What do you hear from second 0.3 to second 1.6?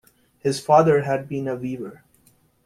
His father had been a